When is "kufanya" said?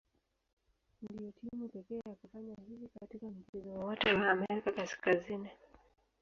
2.21-2.55